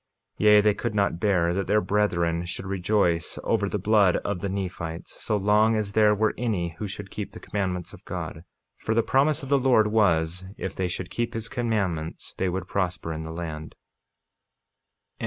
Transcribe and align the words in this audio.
48:25 0.39 0.45
Yea, 0.45 0.61
they 0.61 0.73
could 0.73 0.95
not 0.95 1.19
bear 1.19 1.53
that 1.53 1.67
their 1.67 1.79
brethren 1.79 2.43
should 2.43 2.65
rejoice 2.65 3.37
over 3.43 3.69
the 3.69 3.77
blood 3.77 4.15
of 4.25 4.39
the 4.39 4.49
Nephites, 4.49 5.21
so 5.23 5.37
long 5.37 5.75
as 5.75 5.91
there 5.91 6.15
were 6.15 6.33
any 6.39 6.73
who 6.79 6.87
should 6.87 7.11
keep 7.11 7.33
the 7.33 7.39
commandments 7.39 7.93
of 7.93 8.03
God, 8.03 8.43
for 8.77 8.95
the 8.95 9.03
promise 9.03 9.43
of 9.43 9.49
the 9.49 9.59
Lord 9.59 9.85
was, 9.85 10.47
if 10.57 10.75
they 10.75 10.87
should 10.87 11.11
keep 11.11 11.35
his 11.35 11.47
commandments 11.47 12.33
they 12.39 12.47
should 12.47 12.67
prosper 12.67 13.13
in 13.13 13.21
the 13.21 13.29
land. 13.31 13.75